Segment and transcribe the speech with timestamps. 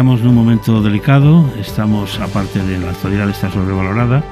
[0.00, 4.24] Estamos nun momento delicado, estamos, aparte de na actualidade está sobrevalorada,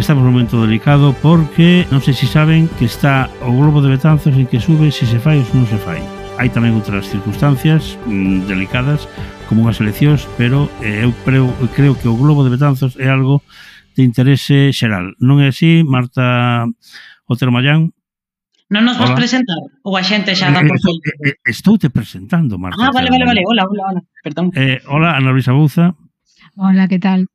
[0.00, 4.32] estamos nun momento delicado porque non sei se saben que está o globo de Betanzos
[4.32, 6.00] en que sube se se fai ou se non se fai.
[6.40, 9.04] Hai tamén outras circunstancias mmm, delicadas
[9.44, 13.44] como unhas eleccións, pero eh, eu creo, creo que o globo de Betanzos é algo
[13.92, 15.12] de interese xeral.
[15.20, 16.64] Non é así, Marta
[17.28, 17.92] Otero Mayán,
[18.74, 19.22] Non nos vas hola.
[19.22, 19.54] presentar?
[19.86, 22.82] Ou a xente xa dá eh, por eh, eh, Estou te presentando, Marta.
[22.82, 23.46] Ah, vale, vale, vale.
[23.46, 24.00] Hola, hola, hola.
[24.18, 24.50] Perdón.
[24.58, 25.94] Eh, hola, Ana Luisa Buza.
[26.58, 27.30] Hola, que tal?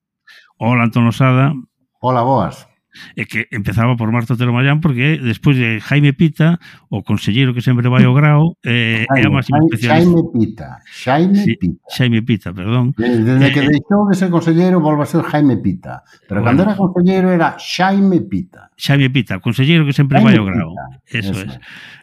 [0.60, 1.56] Hola, Antón Osada.
[2.04, 2.69] Hola, boas
[3.16, 6.60] é que empezaba por Marta Telomallán porque despois de Jaime Pita,
[6.90, 10.10] o conselleiro que sempre vai ao grao, eh, Jaime, é a máxima especialista.
[10.10, 11.84] Jaime Pita, Jaime sí, Pita.
[11.96, 12.94] Jaime Pita, perdón.
[12.98, 16.42] Desde, desde eh, que eh, deixou de ser conselleiro volve a ser Jaime Pita, pero
[16.42, 18.72] bueno, cando era conselleiro era Jaime Pita.
[18.80, 20.74] Xavi Pita, conselleiro que sempre Jaime vai ao grao.
[21.06, 21.60] Eso, eso es.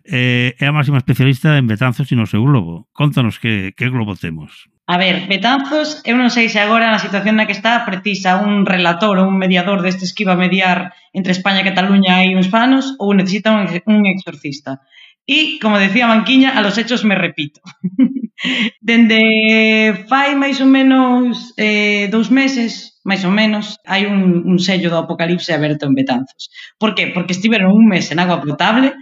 [0.06, 2.86] Eh, é a máxima especialista en Betanzos e no seu globo.
[2.94, 4.70] Contanos que, que globo temos.
[4.88, 8.62] A ver, Betanzos, eu non sei se agora na situación na que está precisa un
[8.62, 12.46] relator ou un mediador destes que iba a mediar entre España e Cataluña hai uns
[12.46, 14.78] panos ou necesita un, un exorcista.
[15.26, 17.58] E, como decía Manquiña, a los hechos me repito.
[18.88, 24.86] Dende fai máis ou menos eh, dous meses, máis ou menos, hai un, un sello
[24.86, 26.46] do apocalipse aberto en Betanzos.
[26.78, 27.10] Por que?
[27.10, 28.94] Porque estiveron un mes en agua potable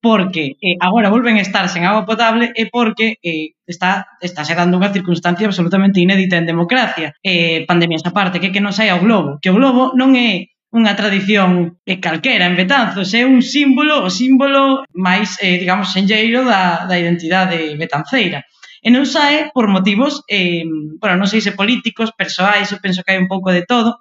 [0.00, 4.54] porque eh, agora volven a estar sen agua potable e porque eh, está, está se
[4.54, 7.14] dando unha circunstancia absolutamente inédita en democracia.
[7.22, 9.42] Eh, pandemias aparte, que que non sai ao globo?
[9.42, 14.10] Que o globo non é unha tradición eh, calquera en Betanzos, é un símbolo, o
[14.12, 18.44] símbolo máis, eh, digamos, senlleiro da, da identidade betanceira.
[18.84, 20.62] E non sae por motivos, eh,
[21.00, 23.98] bueno, non sei se políticos, persoais, eu penso que hai un pouco de todo,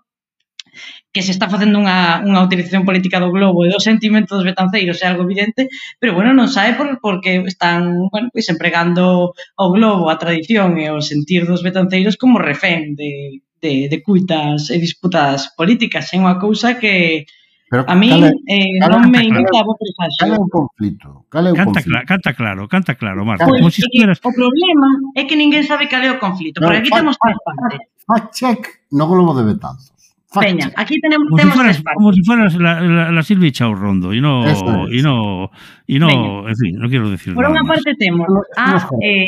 [1.11, 5.01] que se está facendo unha, unha utilización política do globo e do sentimento dos betanceiros
[5.01, 10.11] é algo evidente, pero bueno, non sabe por, porque están bueno, pois, empregando o globo,
[10.11, 15.53] a tradición e o sentir dos betanceiros como refén de, de, de cuitas e disputas
[15.57, 16.13] políticas.
[16.13, 17.25] É unha cousa que
[17.69, 20.07] Pero a mí cale, eh, cale, non me invita a votar.
[20.15, 21.27] Cale un conflito.
[21.27, 21.91] Cale un canta, conflito.
[21.91, 23.43] Cla canta claro, canta claro, Marta.
[23.43, 24.17] Pues, como si pois, estuvieras...
[24.23, 24.87] O problema
[25.19, 26.63] é que ninguén sabe cal é o conflito.
[26.63, 27.91] No, Por aquí temos tres partes.
[28.07, 28.61] Fact check
[28.95, 29.96] no globo de Betanzos
[30.37, 30.47] fact.
[30.53, 34.13] Veña, aquí tenemos, como si fueras, Como si fueras la, la, la Silvia Chao Rondo
[34.13, 34.59] y no, es.
[34.91, 35.51] y no,
[35.85, 36.49] y no Veña.
[36.49, 39.27] en fin, no quiero decir Por unha parte temos a, eh,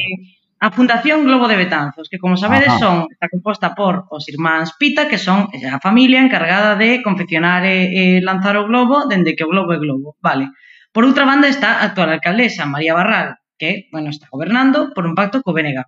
[0.60, 2.80] a Fundación Globo de Betanzos, que como sabedes Ajá.
[2.80, 7.90] son está composta por os irmáns Pita, que son a familia encargada de confeccionar e,
[7.92, 10.52] e lanzar o globo dende que o globo é globo, vale.
[10.92, 15.16] Por outra banda está a actual alcaldesa María Barral, que, bueno, está gobernando por un
[15.16, 15.80] pacto co BNG.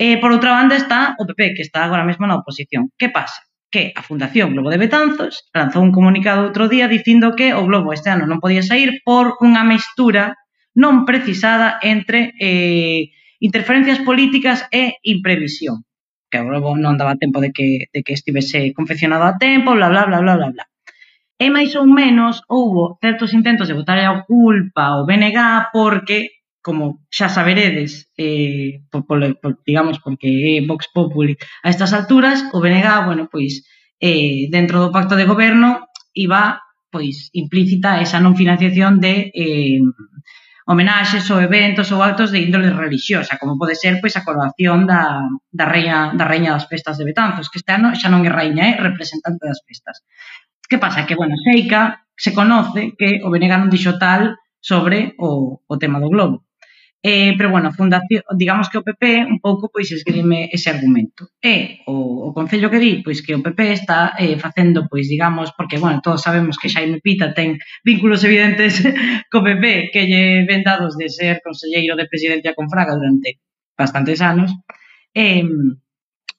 [0.00, 2.88] E eh, por outra banda está o PP, que está agora mesmo na oposición.
[2.94, 3.42] Que pasa?
[3.70, 7.94] que a Fundación Globo de Betanzos lanzou un comunicado outro día dicindo que o globo
[7.94, 10.34] este ano non podía sair por unha mestura
[10.74, 15.86] non precisada entre eh, interferencias políticas e imprevisión.
[16.30, 19.90] Que o globo non daba tempo de que, de que estivese confeccionado a tempo, bla,
[19.90, 20.64] bla, bla, bla, bla, bla.
[21.40, 27.06] E máis ou menos houbo certos intentos de botar a culpa ao BNG porque como
[27.08, 32.60] xa saberedes, eh, por, por, por, digamos, porque é Vox Populi a estas alturas, o
[32.60, 33.64] BNG, bueno, pois,
[34.00, 36.60] eh, dentro do pacto de goberno, iba,
[36.92, 39.80] pois, implícita esa non financiación de eh,
[40.70, 45.24] homenaxes ou eventos ou actos de índole religiosa, como pode ser pois a coroación da,
[45.50, 48.68] da, reina, da reina das festas de Betanzos, que este ano xa non é reina,
[48.68, 50.04] é representante das festas.
[50.70, 51.08] Que pasa?
[51.08, 55.98] Que, bueno, Seica se conoce que o Benega non dixo tal sobre o, o tema
[55.98, 56.46] do globo.
[57.02, 61.32] Eh, pero, bueno, fundación, digamos que o PP un pouco pois esgrime ese argumento.
[61.40, 65.56] E o, o Concello que di, pois que o PP está eh, facendo, pois digamos,
[65.56, 68.84] porque, bueno, todos sabemos que Xaime Pita ten vínculos evidentes
[69.32, 73.40] co PP que lle ven dados de ser conselleiro de presidencia con Fraga durante
[73.80, 74.52] bastantes anos.
[75.16, 75.48] Eh,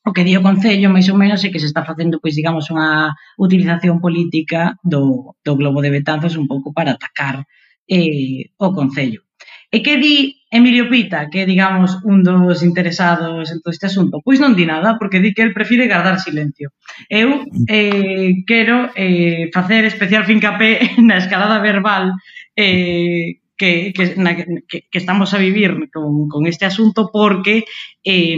[0.06, 2.70] o que di o Concello, máis ou menos, é que se está facendo, pois, digamos,
[2.70, 7.50] unha utilización política do, do globo de Betanzos un pouco para atacar
[7.90, 9.26] eh, o Concello.
[9.74, 14.20] E que di Emilio Pita, que é, digamos, un dos interesados en todo este asunto,
[14.20, 16.76] pois non di nada, porque di que el prefire guardar silencio.
[17.08, 22.20] Eu eh, quero eh, facer especial fincapé na escalada verbal
[22.60, 27.64] eh, que, que, na, que, que estamos a vivir con, con este asunto porque
[28.04, 28.36] eh,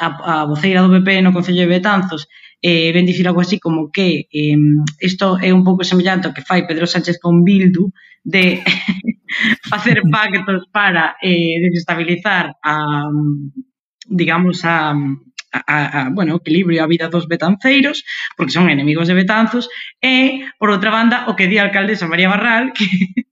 [0.00, 2.26] a, a voceira do PP no Concello de Betanzos
[2.62, 4.26] eh, ben dicir algo así como que
[5.00, 7.92] isto eh, é un pouco semellante ao que fai Pedro Sánchez con Bildu
[8.24, 8.64] de
[9.68, 13.04] facer pactos para eh, desestabilizar a,
[14.06, 14.94] digamos, a,
[15.52, 18.04] a, a, bueno, equilibrio a vida dos betanceiros,
[18.36, 19.68] porque son enemigos de Betanzos,
[20.00, 22.86] e, por outra banda, o que di a alcaldesa María Barral, que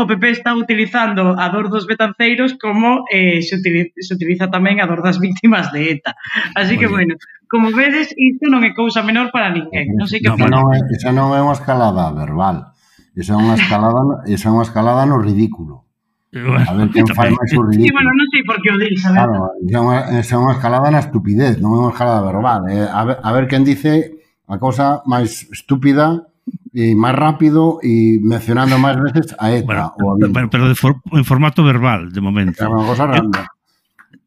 [0.00, 4.80] o PP está utilizando a dor dos betanceiros como eh, se, utiliza, se utiliza tamén
[4.80, 6.16] a dor das víctimas de ETA.
[6.56, 6.80] Así Oye.
[6.80, 7.14] que, bueno,
[7.46, 9.94] como vedes, isto non é cousa menor para ninguén.
[9.94, 12.77] Non sei que no, non, esa non é unha escalada verbal
[13.18, 15.82] Esa é unha escalada, esa é unha escalada no ridículo.
[16.30, 17.82] Bueno, a ver quen fai máis o ridículo.
[17.82, 19.18] Sí, bueno, non sei por que o dis, a ver.
[19.26, 22.60] Claro, esa é unha, esa é unha escalada na estupidez, non é unha escalada verbal.
[22.70, 22.86] Eh?
[22.86, 26.30] A, ver, a ver quen dice a cousa máis estúpida
[26.70, 30.78] e máis rápido e mencionando máis veces a ETA bueno, ou a Pero, pero de
[30.78, 32.62] for, en formato verbal, de momento.
[32.62, 33.50] É unha cosa randa.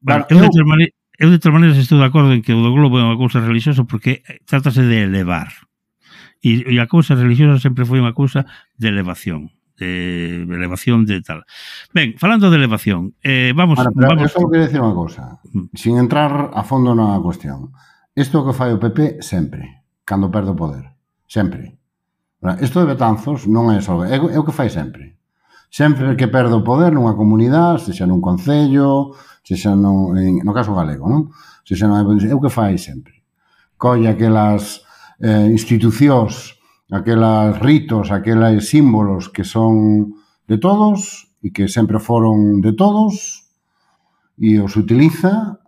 [0.04, 0.68] Bueno, claro, eu, eu,
[1.16, 3.40] eu, de todas maneiras estou de acordo en que o do globo é unha cousa
[3.40, 5.71] religiosa porque trátase de elevar.
[6.42, 11.44] E, e a cousa religiosa sempre foi unha cousa de elevación de elevación de tal.
[11.94, 13.80] Ben, falando de elevación, eh, vamos...
[13.80, 14.30] Ahora, pero vamos...
[14.38, 15.74] Eu quero dicir unha cousa, mm.
[15.74, 17.74] sin entrar a fondo na cuestión.
[18.14, 20.86] Isto que fai o PP sempre, cando perde o poder.
[21.26, 21.82] Sempre.
[22.62, 24.02] Isto de Betanzos non é só...
[24.06, 25.18] É, é o que fai sempre.
[25.72, 30.46] Sempre que perde o poder nunha comunidade, se xa nun concello, se xa nun, en,
[30.46, 31.32] no caso galego, non?
[31.64, 33.24] Se xa non é o que fai sempre.
[33.82, 34.84] Colle aquelas
[35.22, 36.58] eh, institucións,
[36.90, 40.18] aquelas ritos, aquelas símbolos que son
[40.50, 43.46] de todos e que sempre foron de todos
[44.38, 45.62] e os utiliza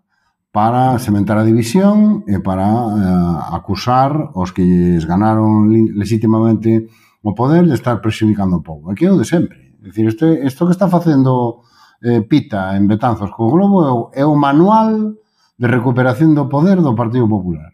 [0.53, 6.89] para sementar a división e para eh, acusar os que lles ganaron legítimamente
[7.23, 8.91] o poder de estar presiunicando o povo.
[8.91, 9.73] Aquí é o de sempre.
[9.81, 11.63] É dicir, este, isto que está facendo
[12.01, 15.15] eh, Pita en Betanzos co Globo é o, é o manual
[15.57, 17.73] de recuperación do poder do Partido Popular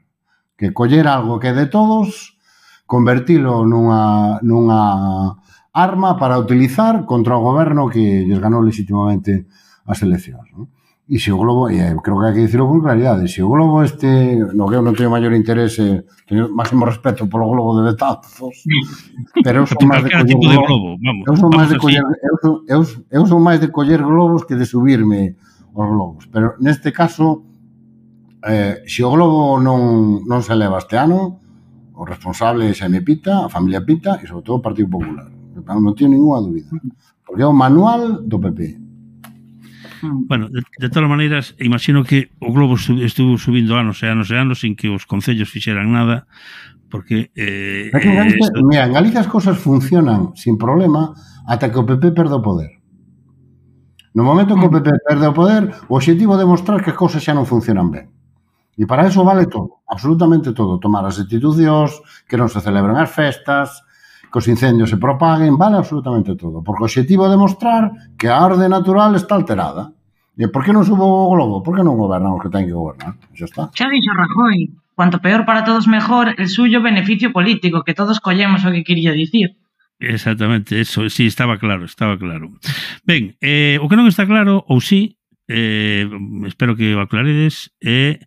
[0.59, 2.35] que coller algo que é de todos,
[2.83, 5.39] convertilo nunha, nunha
[5.71, 9.47] arma para utilizar contra o goberno que lles ganou legitimamente
[9.87, 10.51] as eleccións.
[10.51, 10.67] Non?
[11.09, 13.81] E se o globo, e creo que hai que dicirlo con claridade, se o globo
[13.81, 18.61] este, no que eu non teño maior interese, teño máximo respeto polo globo de betazos,
[19.41, 22.05] pero eu son máis de coller tipo de globo, vamos, eu son máis de coller,
[22.05, 25.33] eu son, eu, eu son máis de coller globos que de subirme
[25.73, 27.41] os globos, pero neste caso
[28.43, 31.39] eh, se o globo non, non se leva este ano,
[31.99, 35.27] o responsable é Xaime Pita, a familia Pita e, sobre todo, o Partido Popular.
[35.27, 36.71] Non, non teño ninguna dúbida.
[37.27, 38.89] Porque é o manual do PP.
[40.01, 44.35] Bueno, de, de todas maneiras, imagino que o globo estuvo subindo anos e anos e
[44.39, 46.23] anos sin que os concellos fixeran nada,
[46.87, 47.35] porque...
[47.35, 48.63] Eh, que en eh, Galicia, esto...
[48.63, 51.11] mira, en Galicia as cousas funcionan sin problema
[51.43, 52.79] ata que o PP perde o poder.
[54.15, 57.19] No momento que o PP perde o poder, o objetivo é demostrar que as cousas
[57.19, 58.18] xa non funcionan ben.
[58.79, 60.79] E para eso vale todo, absolutamente todo.
[60.79, 63.83] Tomar as institucións, que non se celebren as festas,
[64.31, 66.63] que os incendios se propaguen, vale absolutamente todo.
[66.63, 69.91] Porque o objetivo é demostrar que a orde natural está alterada.
[70.39, 71.59] E por que non subo o globo?
[71.59, 73.19] Por que non gobernan os que ten que gobernar?
[73.35, 73.61] Xa está.
[73.75, 78.63] Xa dixo Rajoy, cuanto peor para todos mejor, el suyo beneficio político, que todos collemos
[78.63, 79.59] o que quería dicir.
[79.99, 82.55] Exactamente, eso, sí, estaba claro, estaba claro.
[83.03, 85.19] Ben, eh, o que non está claro, ou sí,
[85.51, 86.07] eh,
[86.47, 88.19] espero que o aclaredes, é eh,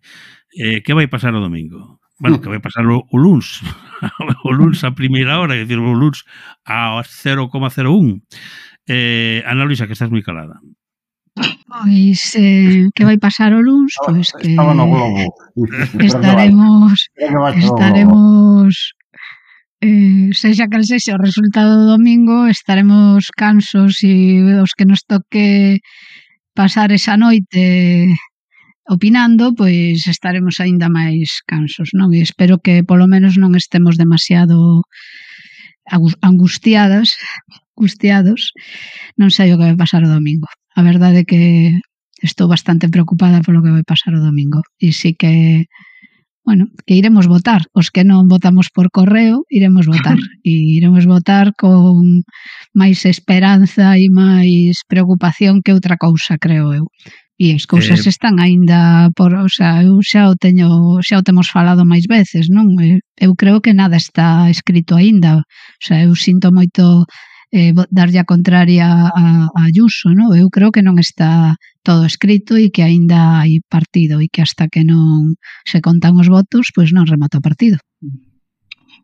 [0.57, 1.99] eh, que vai pasar o domingo?
[2.19, 3.61] Bueno, que vai pasar o, o luns,
[4.45, 6.23] o luns a primeira hora, é dicir, o luns
[6.65, 8.21] a 0,01.
[8.87, 10.59] Eh, Ana Luisa, que estás moi calada.
[11.67, 13.97] Pois, eh, que vai pasar o luns?
[14.05, 14.53] Pois pues que
[16.05, 17.09] estaremos,
[17.57, 18.93] estaremos
[19.81, 25.81] eh, sexa cal sexa o resultado do domingo, estaremos cansos e os que nos toque
[26.53, 28.13] pasar esa noite
[28.87, 32.11] opinando, pois estaremos aínda máis cansos, non?
[32.11, 34.83] E espero que polo menos non estemos demasiado
[36.21, 37.15] angustiadas,
[37.75, 38.51] angustiados.
[39.19, 40.47] Non sei o que vai pasar o domingo.
[40.75, 41.43] A verdade é que
[42.19, 44.59] estou bastante preocupada polo que vai pasar o domingo.
[44.79, 45.67] E sí que
[46.45, 47.61] bueno, que iremos votar.
[47.71, 50.19] Os que non votamos por correo, iremos votar.
[50.43, 52.27] E iremos votar con
[52.75, 56.85] máis esperanza e máis preocupación que outra cousa, creo eu.
[57.39, 61.25] E as cousas eh, están aínda por, o sea, eu xa o teño, xa o
[61.25, 62.77] temos falado máis veces, non?
[63.17, 65.41] Eu creo que nada está escrito aínda.
[65.41, 67.09] O sea, eu sinto moito
[67.49, 70.33] eh, darlle a contraria a, a Ayuso, non?
[70.37, 74.69] Eu creo que non está todo escrito e que aínda hai partido e que hasta
[74.69, 75.33] que non
[75.65, 77.77] se contan os votos, pois pues non remata o partido.
[78.01, 78.32] Mm.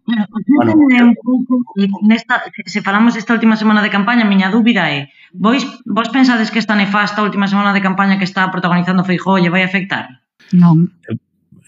[0.09, 0.73] Bueno,
[1.05, 1.61] un pouco,
[2.01, 6.49] nesta, se falamos esta última semana de campaña, a miña dúbida é, vos, vos pensades
[6.49, 10.09] que esta nefasta última semana de campaña que está protagonizando Feijóo lle vai afectar?
[10.49, 10.89] Non.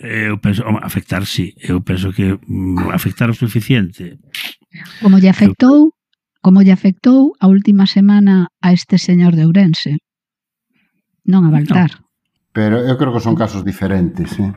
[0.02, 1.54] Eu penso, afectar, sí.
[1.62, 4.18] Eu penso que mm, afectar o suficiente.
[4.98, 5.94] Como lle afectou,
[6.42, 10.02] como lle afectou a última semana a este señor de Ourense.
[11.30, 11.94] Non a Baltar.
[11.94, 12.10] No.
[12.52, 14.52] Pero eu creo que son casos diferentes, eh?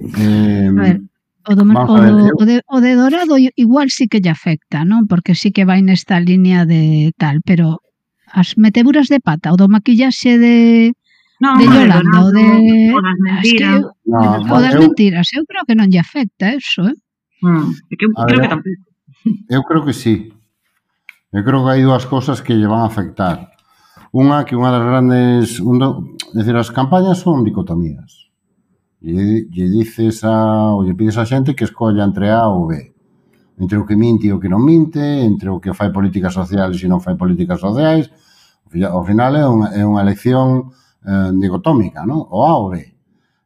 [0.00, 1.13] Eh, a ver, eh,
[1.46, 5.04] O, do, o, do, o, de, o de Dorado igual sí que lle afecta, non?
[5.04, 7.84] Porque sí que vai nesta liña de tal, pero
[8.32, 10.56] as meteduras de pata, o do maquillaxe de
[11.40, 12.46] no, de Yolanda, o de...
[12.96, 13.84] O das mentiras.
[13.84, 16.96] Que, no, o das mentiras, eu creo que non lle afecta eso, eh?
[17.44, 18.84] Hmm, que, creo ver, que tampouco.
[19.48, 20.32] Eu creo que sí.
[21.28, 23.52] Eu creo que hai dúas cousas que lle van a afectar.
[24.14, 28.23] Unha que unha das grandes, un do, decir, as campañas son dicotomías
[29.04, 32.94] lle, lle dices a, ou lle pides a xente que escolla entre A ou B
[33.58, 36.74] entre o que minte e o que non minte, entre o que fai políticas sociais
[36.82, 38.10] e non fai políticas sociais,
[38.82, 40.74] ao final é unha, é unha elección
[41.06, 42.26] eh, dicotómica, non?
[42.26, 42.82] o A ou B.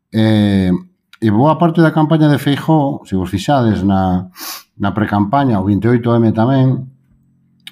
[0.09, 0.73] Eh,
[1.21, 4.33] e boa parte da campaña de Feijó, se vos fixades na,
[4.81, 6.89] na precampaña, o 28M tamén,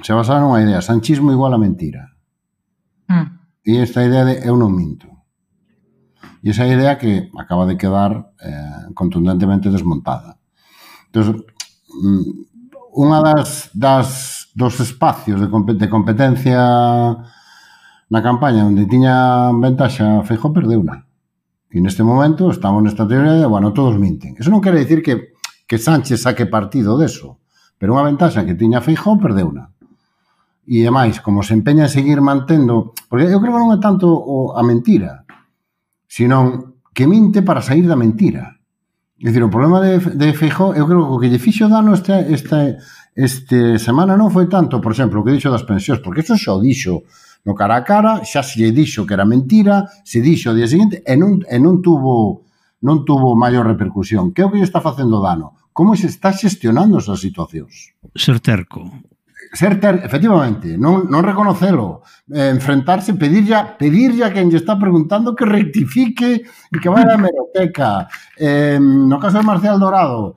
[0.05, 2.13] se basaron unha idea, sanchismo igual a mentira.
[3.09, 3.27] Mm.
[3.65, 5.09] E esta idea de eu non minto.
[6.47, 10.39] E esa idea que acaba de quedar eh, contundentemente desmontada.
[11.11, 12.23] Entón, mm,
[12.95, 14.09] unha das, das
[14.55, 16.63] dos espacios de, de competencia
[18.07, 21.03] na campaña onde tiña ventaxa Feijó perdeu unha.
[21.67, 24.39] E neste momento estamos nesta teoría de, bueno, todos minten.
[24.39, 25.35] Eso non quere dicir que,
[25.67, 27.43] que Sánchez saque partido deso,
[27.75, 29.75] pero unha ventaxa que tiña Feijó perdeu unha.
[30.63, 32.95] E demais, como se empeña en seguir mantendo...
[33.11, 35.26] Porque eu creo que non é tanto o, a mentira,
[36.09, 38.57] senón que minte para sair da mentira.
[39.21, 41.93] É dicir, o problema de, de Feijó, eu creo que o que lle fixo dano
[41.93, 42.77] esta, esta,
[43.17, 46.53] este semana non foi tanto, por exemplo, o que dixo das pensións, porque iso xa
[46.53, 47.05] o dixo
[47.49, 50.69] no cara a cara, xa se lle dixo que era mentira, se dixo o día
[50.69, 52.45] seguinte, e non, e non tuvo
[52.85, 54.37] non tuvo maior repercusión.
[54.37, 55.57] Que é o que lle está facendo dano?
[55.73, 57.97] Como se está xestionando esas situacións?
[58.13, 58.85] Ser terco.
[59.53, 66.43] Ser efectivamente, non reconocelo, eh, enfrentarse, pedirlle, pedirlle a quen lle está preguntando que rectifique
[66.45, 68.09] e que vaya a meroteca.
[68.37, 70.37] Eh, no caso de Marcial Dorado,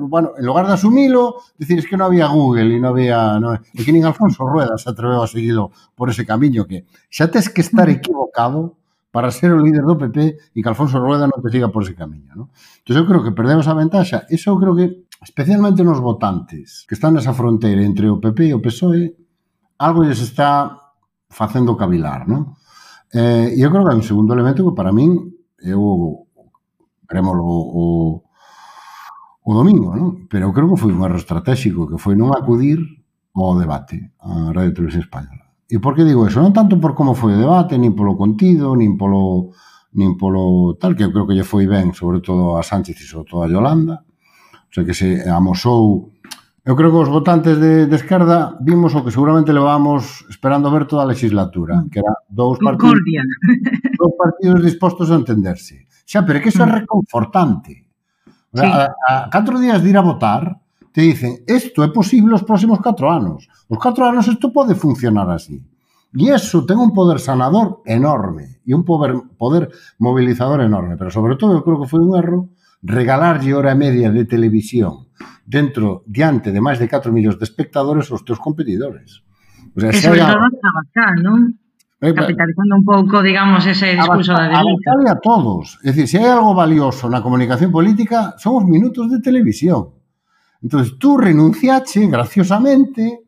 [0.00, 3.38] bueno, en lugar de asumilo, decir, es que no había Google e non había...
[3.40, 7.30] No, e que nin Alfonso Rueda se atreveu a seguido por ese camiño que xa
[7.30, 8.76] tes que estar equivocado
[9.16, 11.96] para ser o líder do PP e que Alfonso Rueda non te siga por ese
[11.96, 12.36] camiño.
[12.36, 12.44] ¿no?
[12.84, 14.28] Entón, eu creo que perdemos a ventaxa.
[14.28, 18.62] Eso creo que especialmente nos votantes, que están nesa fronteira entre o PP e o
[18.62, 19.10] PSOE,
[19.82, 20.78] algo lles está
[21.26, 22.54] facendo cavilar, non?
[23.10, 26.22] Eh, eu creo que é un segundo elemento que para min é o
[27.10, 27.84] o, o,
[29.42, 30.30] o domingo, non?
[30.30, 32.78] Pero eu creo que foi un erro estratégico, que foi non acudir
[33.34, 35.42] ao debate a Radio Televisión Española.
[35.66, 36.38] E por que digo eso?
[36.38, 39.50] Non tanto por como foi o debate, nin polo contido, nin polo
[39.98, 43.06] nin polo tal, que eu creo que lle foi ben, sobre todo a Sánchez e
[43.10, 44.06] sobre todo a Yolanda,
[44.76, 46.12] sea, que se amosou.
[46.66, 50.84] Eu creo que os votantes de, de esquerda vimos o que seguramente levábamos esperando ver
[50.84, 53.00] toda a legislatura, que era dous partidos,
[53.96, 55.86] dous partidos dispostos a entenderse.
[56.04, 56.76] Xa, pero é que iso é mm.
[56.82, 57.86] reconfortante.
[58.52, 58.74] O sea, sí.
[58.74, 60.58] a, a catro días de ir a votar,
[60.90, 63.46] te dicen, isto é posible os próximos catro anos.
[63.68, 65.62] Os catro anos isto pode funcionar así.
[66.16, 70.96] E iso ten un poder sanador enorme e un poder, poder movilizador enorme.
[70.98, 72.55] Pero sobre todo eu creo que foi un erro
[72.86, 75.10] regalarlle hora e media de televisión
[75.42, 79.26] dentro, diante de máis de 4 millóns de espectadores aos teus competidores.
[79.74, 81.40] O sea, e sobre todo a Bascal, non?
[81.98, 84.92] Eh, Capitalizando un pouco, digamos, ese discurso da derecha.
[85.10, 85.80] A, todos.
[85.82, 89.96] É dicir, se hai algo valioso na comunicación política, son os minutos de televisión.
[90.62, 93.26] Entón, tú renunciache, graciosamente,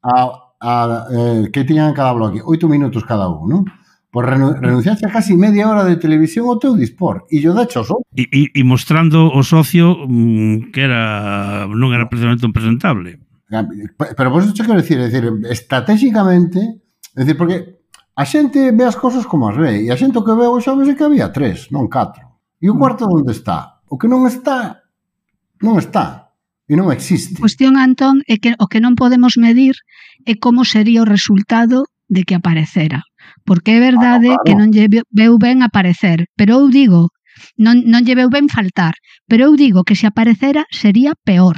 [0.00, 0.30] a,
[0.60, 0.72] a
[1.10, 3.62] eh, que tiñan cada bloque, oito minutos cada un, non?
[4.10, 8.00] Por renunciaste a casi media hora de televisión ao teu dispor e yo dacho só.
[8.16, 13.20] E, e, e mostrando o socio mm, que era non era precisamente un presentable.
[14.16, 16.80] Pero vos che quero decir, decir, estratégicamente,
[17.12, 17.84] decir, porque
[18.16, 20.72] a xente ve as cousas como as ve e a xente o que veu xa
[20.72, 22.40] vese que había tres, non catro.
[22.56, 22.80] E o mm.
[22.80, 23.84] cuarto onde está?
[23.92, 24.88] O que non está,
[25.60, 26.32] non está
[26.64, 27.36] e non existe.
[27.36, 29.80] A cuestión, Antón, é que o que non podemos medir
[30.28, 33.02] é como sería o resultado de que aparecera.
[33.44, 34.46] Porque é verdade claro, claro.
[34.46, 37.12] que non lle veu ben aparecer, pero eu digo,
[37.56, 38.96] non, non lle veu ben faltar,
[39.28, 41.56] pero eu digo que se aparecera sería peor.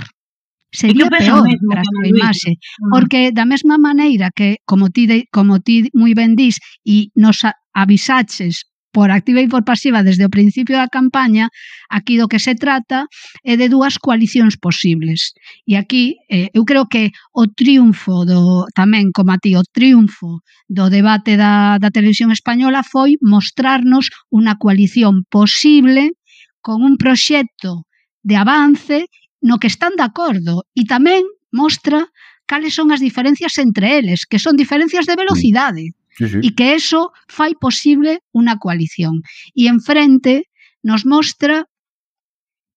[0.70, 2.54] Sería peor para a súa imaxe,
[2.94, 7.42] porque da mesma maneira que, como ti, de, como ti moi ben dis, e nos
[7.74, 11.48] avisaches por activa e por pasiva desde o principio da campaña,
[11.88, 13.06] aquí do que se trata
[13.46, 15.34] é de dúas coalicións posibles.
[15.66, 20.42] E aquí eh, eu creo que o triunfo do tamén como a ti, o triunfo
[20.66, 26.18] do debate da, da televisión española foi mostrarnos unha coalición posible
[26.58, 27.86] con un proxecto
[28.22, 29.06] de avance
[29.40, 32.10] no que están de acordo e tamén mostra
[32.50, 36.38] cales son as diferencias entre eles, que son diferencias de velocidade sí, sí.
[36.44, 39.24] e que eso fai posible unha coalición.
[39.56, 40.52] E enfrente
[40.84, 41.64] nos mostra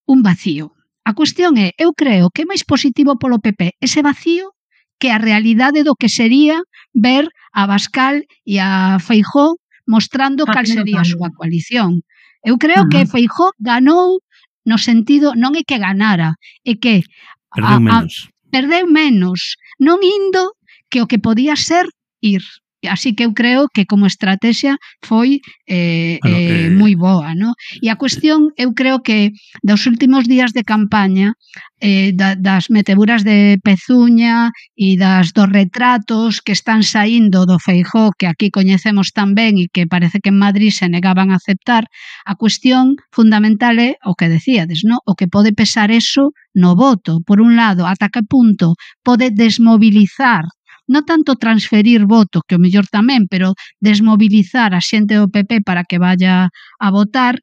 [0.07, 0.71] un vacío.
[1.03, 4.55] A cuestión é, eu creo que é máis positivo polo PP ese vacío
[4.95, 6.63] que a realidade do que sería
[6.95, 12.07] ver a Bascal e a Feijó mostrando cal sería a súa coalición.
[12.39, 12.91] Eu creo uh -huh.
[12.91, 14.23] que Feijó ganou
[14.63, 17.03] no sentido non é que ganara, é que
[17.51, 18.13] perdeu a, menos.
[18.15, 20.55] A, perdeu menos, non indo
[20.87, 21.83] que o que podía ser
[22.23, 22.43] ir.
[22.89, 26.69] Así que eu creo que como estrategia foi eh, bueno, eh, eh...
[26.69, 27.55] moi boa, no?
[27.81, 29.31] E a cuestión, eu creo que
[29.63, 31.33] dos últimos días de campaña,
[31.79, 38.11] eh, da, das meteburas de Pezuña e das dos retratos que están saindo do Feijó,
[38.17, 41.87] que aquí coñecemos tan ben e que parece que en Madrid se negaban a aceptar,
[42.25, 44.99] a cuestión fundamental é o que decíades, no?
[45.05, 47.19] o que pode pesar eso no voto.
[47.27, 50.45] Por un lado, ata que punto pode desmobilizar
[50.87, 55.87] non tanto transferir voto, que o mellor tamén, pero desmobilizar a xente do PP para
[55.87, 57.39] que vaya a votar,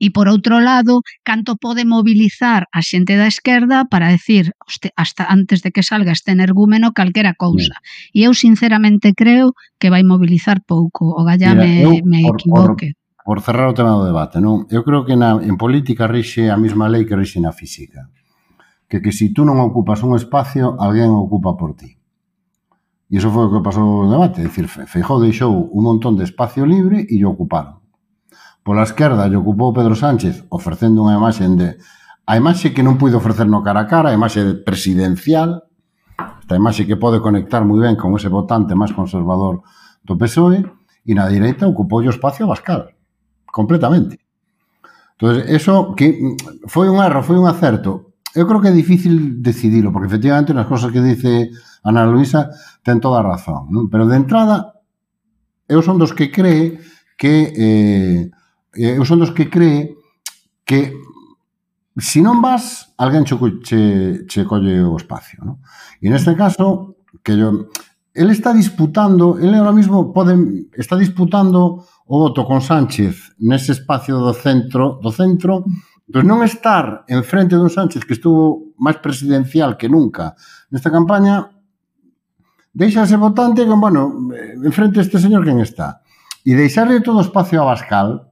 [0.00, 5.28] E por outro lado, canto pode mobilizar a xente da esquerda para decir hoste, hasta
[5.28, 7.76] antes de que salga este energúmeno calquera cousa.
[7.84, 8.16] Bien.
[8.16, 11.12] E eu sinceramente creo que vai mobilizar pouco.
[11.12, 12.96] O Gallá me, eu, me equivoque.
[12.96, 14.64] Por, por, por cerrar o tema do debate, non?
[14.72, 18.08] Eu creo que na, en política rixe a mesma lei que rixe na física.
[18.88, 21.99] Que que si tú non ocupas un espacio, alguén ocupa por ti.
[23.10, 24.40] E iso foi o que pasou no debate.
[24.40, 27.82] É dicir, Feijó deixou un montón de espacio libre e lle ocuparon.
[28.62, 31.74] Pola esquerda lle ocupou Pedro Sánchez ofrecendo unha imaxe de
[32.30, 35.66] a imaxe que non puido ofrecer no cara a cara, a imaxe presidencial,
[36.38, 39.66] esta imaxe que pode conectar moi ben con ese votante máis conservador
[40.06, 40.62] do PSOE,
[41.06, 42.94] e na direita ocupou o espacio a Bascal,
[43.50, 44.22] completamente.
[45.18, 49.42] Entón, eso que mm, foi un erro, foi un acerto, eu creo que é difícil
[49.42, 51.50] decidilo, porque efectivamente nas cosas que dice
[51.82, 52.50] Ana Luisa
[52.82, 53.90] ten toda a razón, non?
[53.90, 54.80] pero de entrada
[55.66, 56.78] eu son dos que cree
[57.18, 58.20] que eh,
[58.74, 59.94] eh eu son dos que cree
[60.62, 60.94] que
[61.98, 63.80] se si non vas, alguén che, che,
[64.26, 65.42] che colle o espacio.
[65.42, 65.58] Non?
[66.00, 67.68] E neste caso, que yo,
[68.14, 74.18] ele está disputando, ele ahora mismo pode, está disputando o voto con Sánchez nese espacio
[74.18, 75.64] do centro, do centro
[76.10, 80.34] Entón, non estar en frente dun Sánchez que estuvo máis presidencial que nunca
[80.74, 81.54] nesta campaña
[82.74, 86.02] deixase votante con, bueno, eh, enfrente este señor quen está.
[86.42, 88.26] E deixarle todo o espacio a Bascal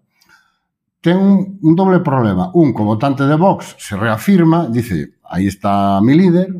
[0.98, 2.50] ten un, un doble problema.
[2.50, 6.50] Un, como votante de Vox se reafirma, dice, aí está mi líder,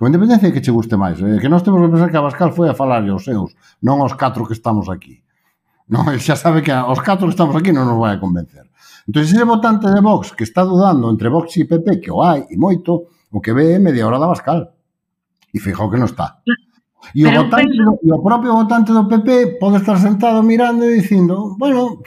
[0.00, 2.24] con independencia de que che guste máis, eh, que nós temos que pensar que a
[2.24, 3.52] Bascal foi a falar aos seus,
[3.84, 5.20] non aos catro que estamos aquí.
[5.92, 8.64] Non, el xa sabe que aos catro que estamos aquí non nos vai a convencer.
[9.06, 12.48] Entón, ese votante de Vox que está dudando entre Vox e PP, que o hai
[12.48, 14.72] e moito, o que ve é media hora da Bascal.
[15.52, 16.40] E fijou que non está.
[17.12, 21.52] E o, votante, e o propio votante do PP pode estar sentado mirando e dicindo,
[21.60, 22.00] bueno,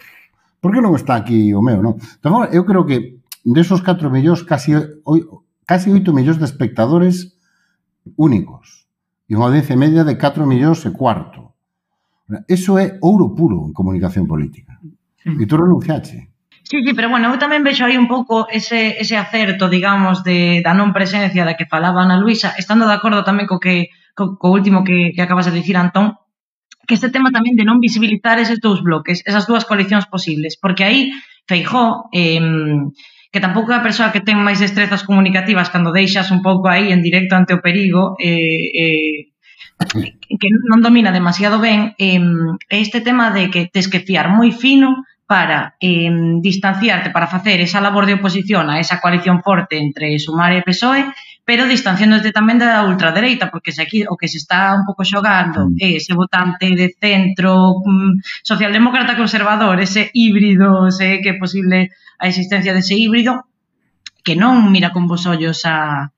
[0.58, 2.02] por que non está aquí o meu, non?
[2.18, 4.74] Entón, eu creo que desos 4 millóns, casi,
[5.70, 7.38] casi 8 millóns de espectadores
[8.18, 8.90] únicos.
[9.30, 11.54] E unha audiencia media de 4 millóns e cuarto.
[12.50, 14.82] Eso é ouro puro en comunicación política.
[15.22, 15.30] Sí.
[15.38, 16.34] E tú renunciaste.
[16.70, 20.60] Sí, sí, pero bueno, eu tamén vexo aí un pouco ese, ese acerto, digamos, de,
[20.60, 24.36] da non presencia da que falaba Ana Luisa, estando de acordo tamén co que co,
[24.36, 26.20] co último que, que acabas de dicir, Antón,
[26.84, 30.84] que este tema tamén de non visibilizar eses dous bloques, esas dúas coalicións posibles, porque
[30.84, 31.16] aí
[31.48, 32.44] Feijó, eh,
[33.32, 36.92] que tampouco é a persoa que ten máis destrezas comunicativas cando deixas un pouco aí
[36.92, 39.18] en directo ante o perigo, eh, eh,
[40.36, 42.20] que non domina demasiado ben, eh,
[42.68, 46.10] este tema de que tes que fiar moi fino para eh,
[46.40, 51.12] distanciarte, para facer esa labor de oposición a esa coalición forte entre Sumar e PSOE,
[51.44, 55.68] pero distanciándote tamén da ultradereita, porque se aquí o que se está un pouco xogando
[55.68, 55.84] mm.
[55.84, 62.32] é ese votante de centro, mm, socialdemócrata conservador, ese híbrido, se que é posible a
[62.32, 63.52] existencia dese híbrido,
[64.24, 66.12] que non mira con vos ollos a,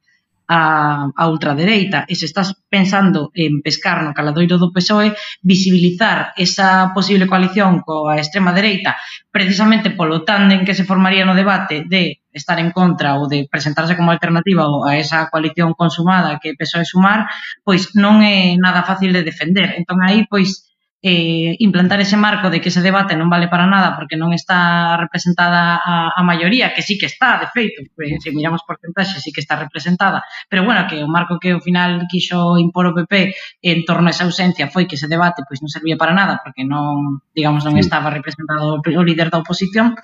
[0.50, 5.14] a, a ultradereita e se estás pensando en pescar no caladoiro do PSOE,
[5.46, 8.98] visibilizar esa posible coalición coa extrema dereita
[9.30, 13.94] precisamente polo tándem que se formaría no debate de estar en contra ou de presentarse
[13.94, 17.30] como alternativa a esa coalición consumada que PSOE sumar,
[17.62, 19.78] pois non é nada fácil de defender.
[19.78, 20.69] Entón aí, pois,
[21.02, 25.00] eh, implantar ese marco de que ese debate non vale para nada porque non está
[25.00, 29.24] representada a, a maioría, que sí que está, de feito, eh, pues, se miramos porcentaxe,
[29.24, 32.96] sí que está representada, pero bueno, que o marco que ao final quixo impor o
[32.96, 33.32] PP
[33.64, 36.68] en torno a esa ausencia foi que ese debate pois non servía para nada porque
[36.68, 39.96] non, digamos, non estaba representado o líder da oposición,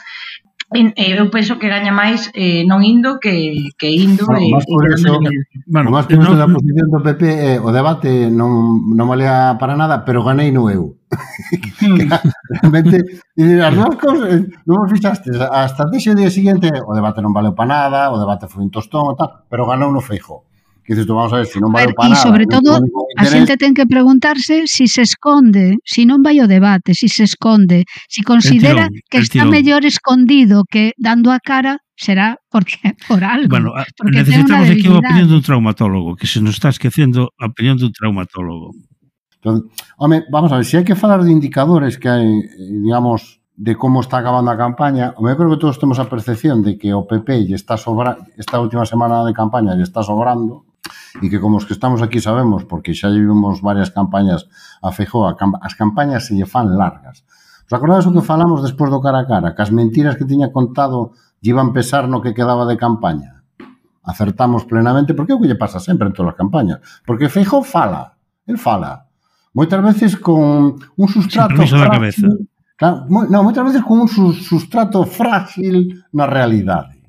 [0.73, 4.65] Eh, eu penso que gaña máis eh, non indo que, que indo bueno, e, máis
[4.65, 5.13] por e eso,
[5.69, 9.77] bueno, máis por no, da posición do PP eh, o debate non, non valía para
[9.77, 12.09] nada pero ganei no eu mm.
[12.65, 12.97] realmente
[13.61, 17.69] as dúas cousas eh, non fixaste hasta o día seguinte o debate non valeu para
[17.69, 20.49] nada o debate foi un tostón tal, pero ganou no feijó
[20.85, 22.21] que dices, vamos a ver, se non vai para nada.
[22.21, 22.77] E sobre todo,
[23.17, 26.93] a xente ten que preguntarse se si se esconde, se si non vai o debate,
[26.93, 31.41] se si se esconde, se si considera tirón, que está mellor escondido que dando a
[31.41, 32.77] cara será porque
[33.09, 33.49] por algo.
[33.49, 37.49] Bueno, ah, porque necesitamos aquí a opinión dun traumatólogo, que se nos está esquecendo a
[37.49, 38.77] opinión dun traumatólogo.
[39.41, 42.29] Entón, home, vamos a ver, se hai que falar de indicadores que hai,
[42.61, 46.77] digamos, de como está acabando a campaña, eu creo que todos temos a percepción de
[46.77, 50.67] que o PP lle está sobra esta última semana de campaña lle está sobrando,
[51.21, 54.49] e que como os que estamos aquí sabemos, porque xa vivimos varias campañas
[54.83, 57.23] a Feijó, as campañas se lle fan largas.
[57.65, 59.55] Os acordades o que falamos despois do cara a cara?
[59.55, 63.41] Que as mentiras que tiña contado lle iban pesar no que quedaba de campaña.
[64.05, 66.77] Acertamos plenamente, porque é o que lle pasa sempre en todas as campañas.
[67.07, 69.09] Porque Feijó fala, el fala.
[69.55, 71.63] Moitas veces con un sustrato...
[71.65, 72.27] Sin da cabeza.
[72.75, 76.99] Claro, no, moitas veces con un sustrato frágil na realidade.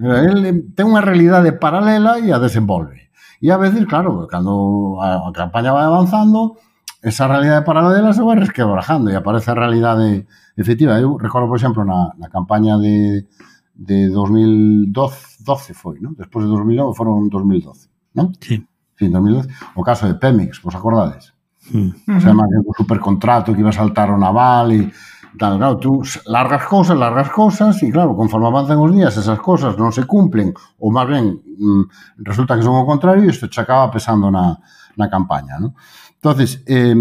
[0.00, 3.07] Eh, el ten unha realidade paralela e a desenvolve.
[3.40, 6.58] E a veces, claro, cando a, a campaña vai avanzando,
[7.02, 10.98] esa realidade paralela se vai resquebrajando e aparece a realidade efectiva.
[10.98, 13.26] Eu recordo, por exemplo, na, na campaña de,
[13.74, 16.12] de 2012 12 foi, non?
[16.18, 18.34] Despois de 2009 foron 2012, non?
[18.42, 18.60] Sí.
[18.98, 19.48] Sí, 2012.
[19.78, 21.32] O caso de Pemex, vos acordades?
[21.62, 21.94] Sí.
[22.10, 24.90] O sea, o supercontrato que iba a saltar o naval e
[25.36, 29.76] Tal, claro, tú largas cousas, largas cousas, e claro, conforme avanzan os días, esas cousas
[29.76, 31.84] non se cumplen, ou máis ben, mm,
[32.24, 34.56] resulta que son o contrario, e isto che acaba pesando na,
[34.96, 35.76] na campaña, non?
[36.16, 36.96] Entonces, eh,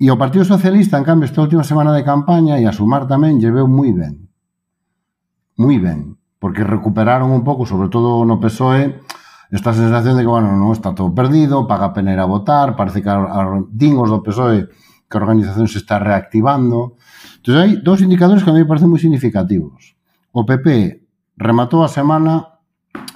[0.00, 3.38] e o Partido Socialista, en cambio, esta última semana de campaña, e a sumar tamén,
[3.38, 4.26] lleveu moi ben.
[5.60, 6.18] Moi ben.
[6.42, 9.00] Porque recuperaron un pouco, sobre todo no PSOE,
[9.54, 13.04] esta sensación de que, bueno, non está todo perdido, paga pena ir a votar, parece
[13.04, 14.66] que a, a, din os do PSOE
[15.06, 16.98] que a organización se está reactivando,
[17.44, 19.92] Entón, hai dous indicadores que a mí me parecen moi significativos.
[20.32, 20.96] O PP
[21.36, 22.56] rematou a semana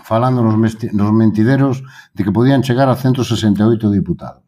[0.05, 0.53] falando nos,
[0.93, 1.81] nos mentideros
[2.13, 4.45] de que podían chegar a 168 diputados.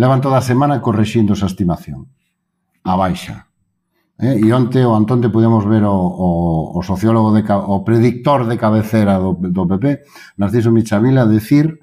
[0.00, 2.08] Levan toda a semana correxindo esa estimación.
[2.88, 3.52] A baixa.
[4.16, 4.40] Eh?
[4.40, 9.20] E onte o Antonte podemos ver o, o, o sociólogo, de, o predictor de cabecera
[9.20, 10.00] do, do PP,
[10.40, 11.76] Narciso Michavila, decir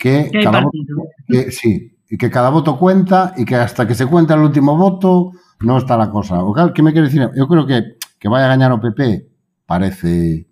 [0.00, 0.96] que, que cada partido.
[0.96, 4.80] voto, que, sí, que cada voto cuenta e que hasta que se cuenta el último
[4.80, 6.44] voto non está a cosa.
[6.44, 9.28] O cal que me quere dicir, eu creo que que vai a gañar o PP
[9.66, 10.48] parece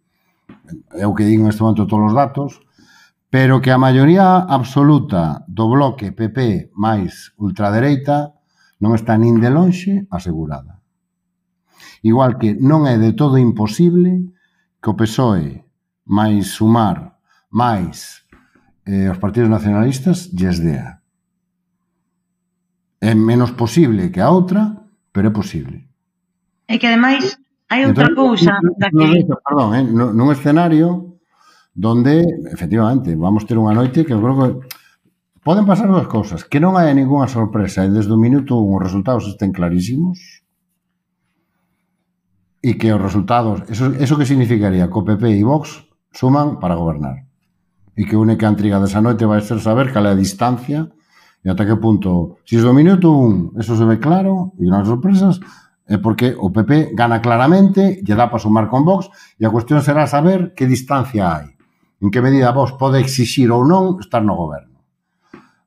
[0.93, 2.61] é o que digo neste momento todos os datos,
[3.33, 8.37] pero que a maioría absoluta do bloque PP máis ultradereita
[8.85, 10.85] non está nin de lonxe asegurada.
[12.05, 14.37] Igual que non é de todo imposible
[14.85, 15.65] que o PSOE
[16.13, 17.17] máis sumar
[17.49, 18.29] máis
[18.85, 21.01] eh, os partidos nacionalistas lles dea.
[23.01, 24.82] É menos posible que a outra,
[25.13, 25.87] pero é posible.
[26.67, 27.37] É que ademais
[27.69, 29.25] hai outra cousa da que...
[29.29, 31.21] Perdón, eh, nun escenario
[31.73, 34.51] donde, efectivamente, vamos ter unha noite que eu creo que
[35.41, 38.85] poden pasar dúas cousas, que non hai ninguna sorpresa e desde o minuto un os
[38.85, 40.43] resultados estén clarísimos
[42.63, 45.83] e que os resultados, eso, eso que significaría que o PP e Vox
[46.15, 47.27] suman para gobernar
[47.97, 50.89] e que única intriga desa noite vai ser saber cal é a distancia
[51.43, 54.87] e ata que punto, se si do minuto un, eso se ve claro, e non
[54.87, 55.43] sorpresas,
[55.91, 59.83] é porque o PP gana claramente, lle dá para sumar con Vox, e a cuestión
[59.83, 61.51] será saber que distancia hai,
[61.99, 64.79] en que medida Vox pode exixir ou non estar no goberno.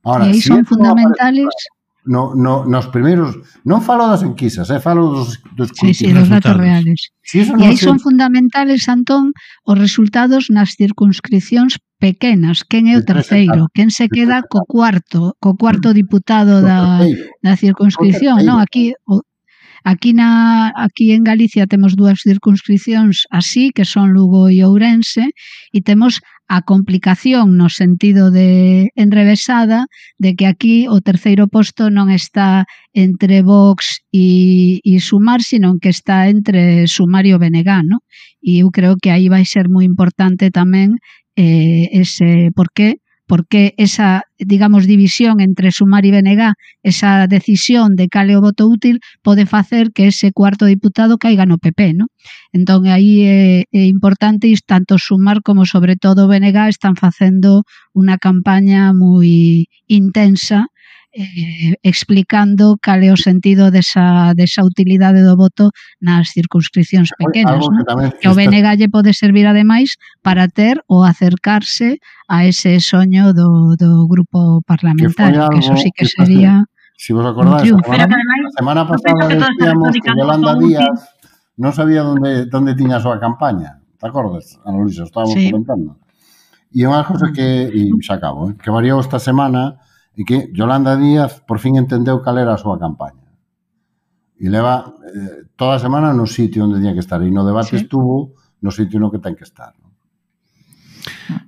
[0.07, 1.51] Ahora, e aí si son fundamentales...
[1.51, 1.74] Aparece,
[2.05, 6.29] no, no, nos primeiros, non falo das enquisas, eh, falo dos, dos sí, sí, dos
[6.29, 7.11] datos reales.
[7.25, 9.33] Si e aí son fundamentales, Antón,
[9.65, 15.57] os resultados nas circunscripcións pequenas, quen é o terceiro, quen se queda co cuarto, co
[15.57, 15.95] cuarto mm.
[15.97, 17.01] diputado da,
[17.41, 18.61] da circunscripción, non?
[18.61, 19.25] Aquí o,
[19.87, 25.29] Aquí, na, aquí en Galicia temos dúas circunscripcións así, que son Lugo e Ourense,
[25.69, 29.85] e temos a complicación no sentido de enrevesada
[30.17, 32.65] de que aquí o terceiro posto non está
[32.97, 38.01] entre Vox e, e Sumar, sino que está entre Sumar e o Benegá, no?
[38.41, 40.97] E eu creo que aí vai ser moi importante tamén
[41.37, 46.53] eh, ese porqué porque esa, digamos, división entre Sumar e BNG,
[46.85, 51.57] esa decisión de cale o voto útil, pode facer que ese cuarto diputado caiga no
[51.57, 52.07] PP, non?
[52.53, 57.65] Entón, aí é, é importante, e tanto Sumar como, sobre todo, o BNG están facendo
[57.97, 60.69] unha campaña moi intensa
[61.15, 65.71] eh, explicando cal é o sentido desa, desa utilidade do voto
[66.03, 67.63] nas circunscripcións pequenas.
[67.63, 68.11] Algo que, no?
[68.19, 73.79] que o BNG lle pode servir ademais para ter ou acercarse a ese soño do,
[73.79, 76.67] do grupo parlamentario, que, que eso sí que, que sería...
[76.99, 80.99] Si vos acordáis, la semana, a semana pasada decíamos que Yolanda Díaz
[81.55, 83.79] non sabía onde, onde tiña a súa campaña.
[83.99, 85.07] Te acordas, Ana Luisa?
[85.07, 85.47] Estábamos sí.
[85.47, 85.95] comentando.
[86.75, 89.79] E unha cousa que, e xa acabo, eh, que variou esta semana,
[90.15, 93.27] e que Yolanda Díaz por fin entendeu cal era a súa campaña.
[94.39, 97.19] E leva eh, toda a semana no sitio onde tiña que estar.
[97.23, 97.83] E no debate sí.
[97.83, 99.75] estuvo no sitio no que ten que estar.
[99.79, 99.85] ¿no?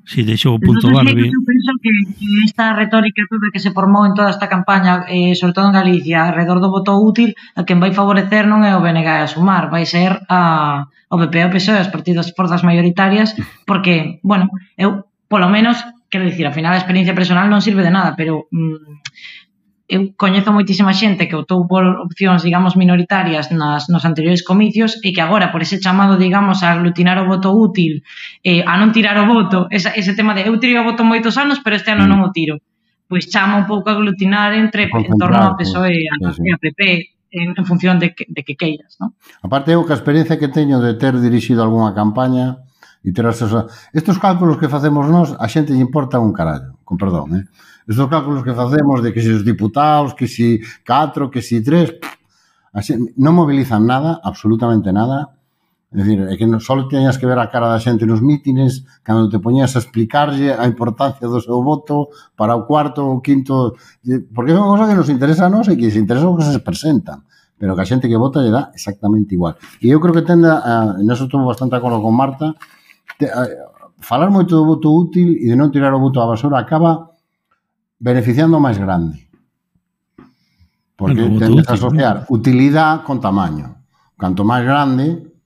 [0.06, 1.28] Si, sí, deixou o punto Barbie.
[1.28, 5.36] Eu penso que, que esta retórica toda que se formou en toda esta campaña, eh,
[5.36, 8.84] sobre todo en Galicia, alrededor do voto útil, a quen vai favorecer non é o
[8.84, 13.36] BNG a sumar, vai ser a, o PP e o PSOE, as partidos forzas maioritarias,
[13.68, 14.48] porque, bueno,
[14.80, 18.48] eu polo menos quero dicir, ao final a experiencia personal non sirve de nada, pero
[18.52, 25.00] mm, eu coñezo moitísima xente que optou por opcións, digamos, minoritarias nas, nos anteriores comicios
[25.00, 28.04] e que agora, por ese chamado, digamos, a aglutinar o voto útil,
[28.44, 31.40] eh, a non tirar o voto, esa, ese tema de eu tiro o voto moitos
[31.40, 32.60] anos, pero este ano non o tiro,
[33.08, 36.52] pois chama un pouco a aglutinar entre en torno ao PSOE e sí, sí.
[36.52, 36.82] a PP,
[37.32, 39.16] en, en función de que, de que queiras, non?
[39.40, 42.67] Aparte, eu que a experiencia que teño de ter dirixido algunha campaña,
[43.08, 43.40] E ter as
[43.96, 47.44] estos cálculos que facemos nós, a xente lle importa un carallo, con perdón, eh?
[47.88, 51.96] Estos cálculos que facemos de que se os diputados, que si catro, que si tres,
[52.76, 55.32] así, non mobilizan nada, absolutamente nada.
[55.88, 58.84] É dicir, é que non, só teñas que ver a cara da xente nos mítines,
[59.08, 63.80] cando te poñías a explicarlle a importancia do seu voto para o cuarto ou quinto,
[64.36, 66.44] porque é unha cosa que nos interesa a nós e que se interesa o que
[66.44, 67.24] se presentan
[67.58, 69.58] pero que a xente que vota lle dá exactamente igual.
[69.82, 72.54] E eu creo que tende a, en eso estou bastante acordo con Marta,
[73.18, 73.26] te,
[74.00, 77.18] falar moito do voto útil e de non tirar o voto á basura acaba
[77.98, 79.26] beneficiando o máis grande.
[80.98, 82.34] Porque bueno, tendes a asociar ¿no?
[82.34, 83.78] utilidade con tamaño.
[84.18, 85.37] Canto máis grande,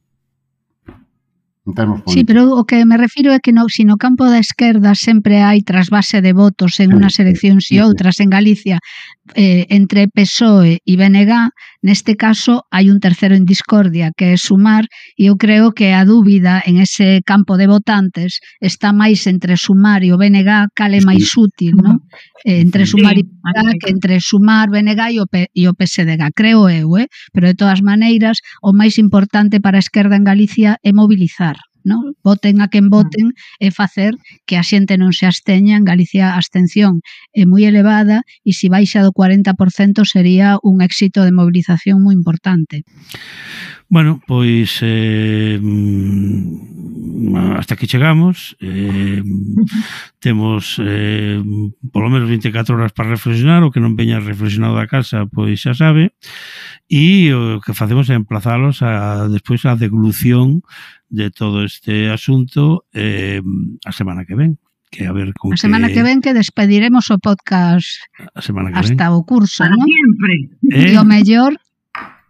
[1.72, 2.14] en termos políticos.
[2.14, 5.40] Sí, pero o que me refiro é que no, si no campo da esquerda sempre
[5.40, 8.84] hai trasvase de votos en unhas eleccións e outras en Galicia
[9.36, 11.32] eh, entre PSOE e BNG,
[11.82, 16.04] neste caso hai un terceiro en discordia que é Sumar e eu creo que a
[16.04, 21.32] dúbida en ese campo de votantes está máis entre Sumar e o BNG cale máis
[21.40, 22.04] útil, non?
[22.44, 26.36] Eh, entre Sumar e BNG que entre Sumar, BNG e o, P e o PSDG,
[26.36, 27.08] creo eu, eh?
[27.32, 32.14] pero de todas maneiras o máis importante para a esquerda en Galicia é mobilizar non?
[32.24, 34.16] Voten a quen voten e facer
[34.46, 35.78] que a xente non se absteña.
[35.78, 37.02] En Galicia a abstención
[37.34, 42.84] é moi elevada e se baixa do 40% sería un éxito de mobilización moi importante.
[43.92, 47.31] Bueno, pois eh, mm,
[47.62, 49.22] hasta que chegamos eh,
[50.20, 51.38] temos eh,
[51.94, 55.78] polo menos 24 horas para reflexionar o que non veña reflexionado da casa pois xa
[55.78, 56.18] sabe
[56.90, 60.66] e o que facemos é emplazalos a, despois a deglución
[61.14, 63.46] de todo este asunto eh,
[63.86, 64.58] a semana que ven
[64.90, 66.02] que a ver con a semana que...
[66.02, 68.02] que ven que despediremos o podcast
[68.34, 69.14] a semana que hasta ven.
[69.14, 69.78] o curso, ¿no?
[69.78, 70.34] Siempre.
[70.74, 70.92] Eh?
[70.92, 71.54] E o mellor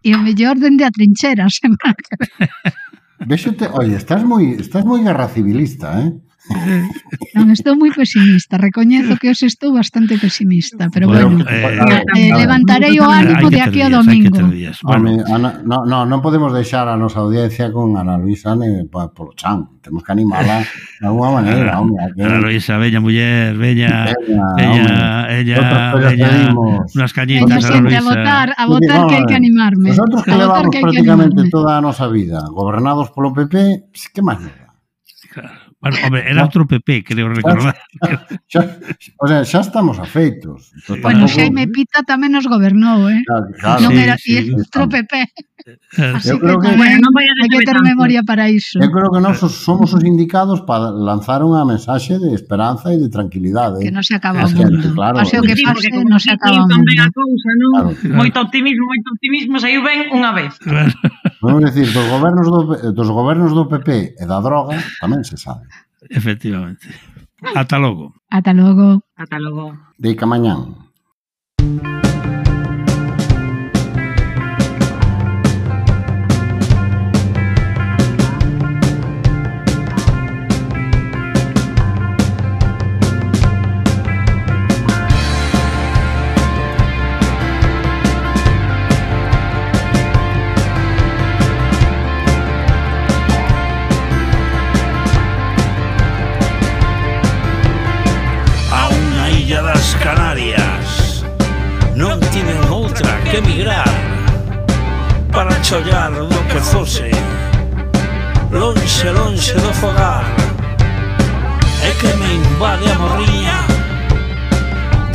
[0.04, 2.52] e o mellor dende a trinchera a semana que ven.
[3.30, 6.10] Véxote, oye, estás moi, estás moi guerra civilista, eh?
[7.38, 12.32] non estou moi pesimista, recoñezo que os estou bastante pesimista, pero bueno, bueno eh, eh,
[12.34, 14.42] levantarei o ánimo de aquí a domingo.
[14.82, 15.22] Bueno.
[15.30, 19.38] Ana, no, no, non podemos deixar a nosa audiencia con Ana Luisa ne, pa, polo
[19.38, 22.10] chan, temos que animala de alguma maneira, hombre.
[22.18, 22.26] Que...
[22.26, 24.10] Ana Luisa, veña muller, veña,
[24.58, 28.02] veña, ella, veña, unas cañitas, Ana Luisa.
[28.02, 29.94] A votar, a votar que hai que animarme.
[29.94, 34.42] Nosotros que levamos prácticamente toda a nosa vida gobernados polo PP, que máis?
[35.30, 35.71] Claro.
[35.82, 37.74] Bueno, hombre, era outro PP, creo recordar.
[38.46, 40.70] Xa, xa, o sea, xa estamos afeitos.
[40.86, 41.34] Bueno, tampouco...
[41.34, 43.26] Xaime Pita tamén nos gobernou, eh?
[43.26, 45.14] Claro, claro, non sí, era, sí, outro PP.
[45.68, 48.80] Eh, Así eu creo que, que bueno, non vai hai que ter memoria para iso.
[48.82, 53.10] Eu creo que nós somos os indicados para lanzar unha mensaxe de esperanza e de
[53.12, 53.82] tranquilidade.
[53.82, 53.90] Eh.
[53.90, 54.82] Que non se acaba o mundo.
[54.82, 56.90] Que, claro, o que pase, non se acaba o mundo.
[56.98, 57.72] A cousa, non?
[57.72, 57.90] Claro.
[58.18, 60.58] Moito optimismo, moito optimismo, saiu ben unha vez.
[60.62, 60.94] Claro.
[61.42, 62.60] Vamos decir, dos gobernos do,
[62.94, 65.66] dos gobernos do PP e da droga tamén se sabe.
[66.10, 66.90] Efectivamente.
[67.56, 68.14] Ata logo.
[68.30, 69.02] Ata logo.
[69.18, 69.74] Ata logo.
[69.98, 70.92] Deica mañán.
[100.12, 101.24] Canarias.
[101.96, 103.88] Non tiven outra que emigrar
[105.32, 107.08] para chollar do que fose
[108.52, 110.28] lonxe, lonxe do fogar.
[111.88, 113.60] E que me invade a morriña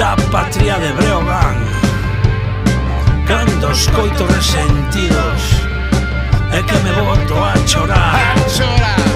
[0.01, 1.61] da patria de Breogán.
[3.29, 5.61] Cando escoito resentidos
[6.57, 8.17] e que me boto a chorar.
[8.17, 9.16] A chorar.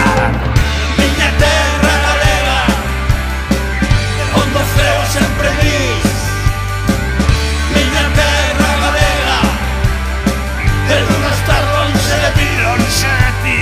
[5.41, 6.05] aprendiz,
[7.73, 9.39] niña perra galega,
[10.87, 13.59] de una estatua y se le pira un seti.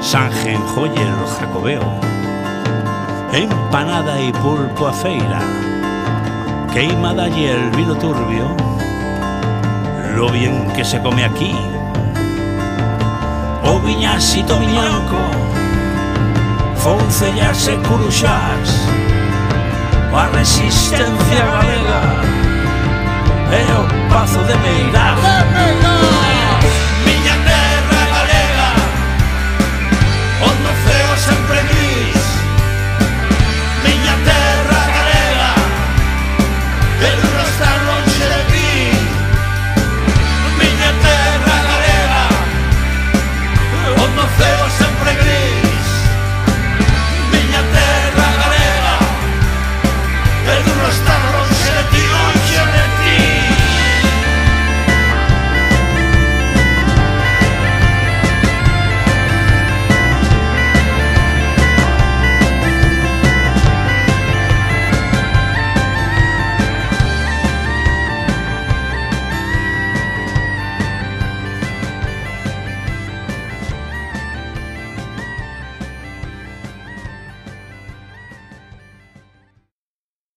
[0.00, 1.88] Sangenjoy el jacobeo,
[3.32, 5.73] empanada y pulpo a feira.
[6.74, 8.48] queima y el vino turbio,
[10.16, 11.54] lo bien que se come aquí.
[13.62, 15.20] O viñasito miñanco,
[16.76, 18.88] foncellas e curuxás,
[20.12, 22.02] a resistencia galega
[23.52, 25.83] e o pazo de Meirás.